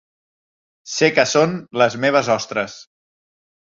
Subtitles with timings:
[0.93, 2.79] Sé que són les meves ostres.